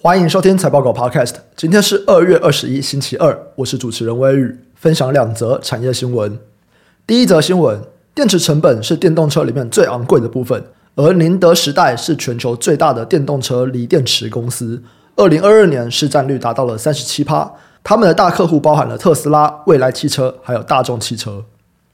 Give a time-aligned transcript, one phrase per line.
[0.00, 1.34] 欢迎收听财报狗 Podcast。
[1.56, 6.38] 今天是二月二十一，星期二，我是主持人威宇，分享两则产业新闻。
[7.04, 7.82] 第一则新闻：
[8.14, 10.62] 电池成本是电动车里面最昂贵的部分，
[10.94, 14.80] 而宁德时代是全球最大的电动车锂电池公司，
[15.16, 17.50] 二零二二年市占率达到了三十七趴。
[17.82, 21.44] 他们的大客户包含了特斯拉、蔚来汽车，还有大众汽车。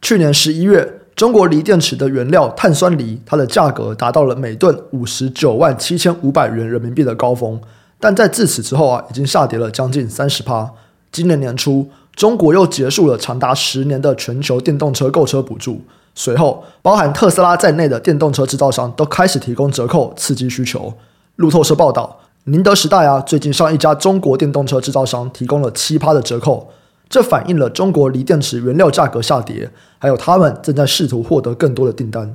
[0.00, 7.60] 去年十一月，中国锂电池的原料碳酸锂，它的价格达到了每吨五十九万七千五百元人民币的高峰。
[8.02, 10.68] 但在自此之后啊，已经下跌了将近三十趴。
[11.12, 15.82] 今年年初，中国又结束了长达十年的全球电动车购车补助。
[16.12, 20.92] 随后，包含特斯拉在内的电动车制造商都开始提供折扣，刺激需求。
[21.36, 26.70] 路透社报道，宁德时代啊，最近向一家中国电动车制造商提供了七趴的折扣，
[27.08, 32.34] 这反映了中国锂电池原料价格下跌，还有他们正在试图获得更多的订单。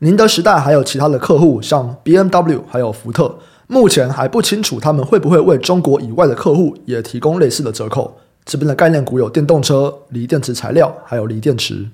[0.00, 3.36] 宁德时代还有其他的客户，像 BMW 还有福特。
[3.68, 8.16] 目前还不清楚他们会不会为中国以外的客户也提供类似的折扣。
[8.44, 11.88] 这边的概念股有电动车、锂电池材料，还有锂电池。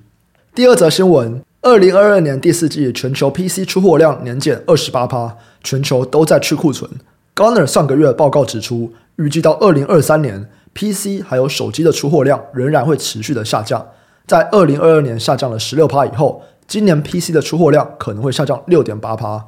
[0.55, 6.91] 第二则新闻：二零二二年第四季全球 PC 出货量年减二十八趴，全球都在去库存。
[7.35, 13.87] g a r n e r 上个月报告指出，预计到二零二三年，PC 还有手机的出货量仍然会持续的下降。
[14.27, 19.43] 在二零二二年下降了十六趴以后，今年 PC 的出货量可能会下降六点八趴。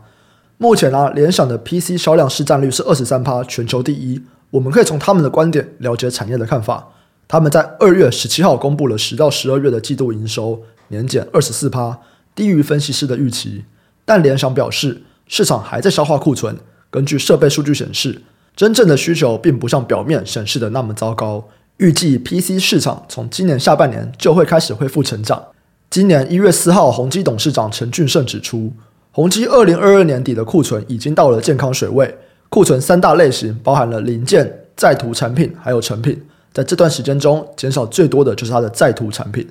[0.57, 4.23] 目前啊，联想的 PC 销量市占率是二十三趴，全球第一。
[4.51, 6.93] 我们可以从他们的观点了解产业的看法。
[7.27, 11.99] 他们在二月十七号公布了十到十二月的季度营收，年减二十四趴，
[12.37, 13.65] 低于分析师的预期。
[14.05, 16.57] 但联想表示，市场还在消化库存。
[16.89, 18.23] 根据设备数据显示，
[18.55, 21.49] 真正的需求并不像表面显示的那么糟糕。
[21.79, 25.43] 预计 PC 市场从今年下半年就会开始恢复成长。
[25.91, 28.73] 今年一月四号，宏基董事长陈俊盛指出。
[29.15, 32.13] 宏基二零二二年底的库存已经到了健康水位，
[32.49, 36.21] 库存三大类型包含了零件、在途产品还有成品，
[36.53, 39.49] 在这段时间中减少最多的就是它的在途产品。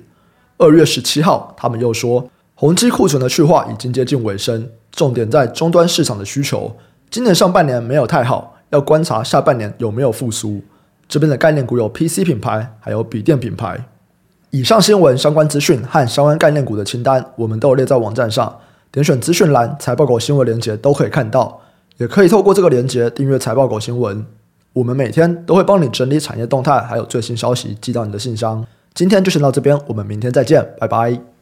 [0.58, 6.76] 二月十七号，他们又说，宏基库存的去化已经接近尾声，重点在终端市场的需求，
[7.10, 10.60] 今年上半年没有太好，要观察下半年有没有复苏。
[11.08, 13.86] 这边的概念股有 PC 品牌，还有笔电品牌。
[14.50, 18.54] 以上新闻相关资讯和相关概念股的清单，我们都有列在网站上。
[18.94, 21.60] 点选资讯栏，财报狗新闻连接都可以看到，
[21.96, 24.24] 也可以透过这个连接订阅财报狗新闻。
[24.72, 28.64] 我们每天都会帮你整理产业动态，还有最新消息寄到你的信箱。
[28.94, 31.33] 今天就先到这边，我们明天再见，拜拜。